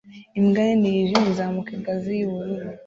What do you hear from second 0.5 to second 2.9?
nini yijimye izamuka ingazi yubururu